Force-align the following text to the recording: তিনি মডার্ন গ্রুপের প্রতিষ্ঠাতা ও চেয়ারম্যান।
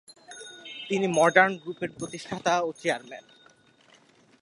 তিনি 0.87 1.07
মডার্ন 1.17 1.53
গ্রুপের 1.63 1.91
প্রতিষ্ঠাতা 1.97 2.53
ও 2.67 2.69
চেয়ারম্যান। 2.81 3.25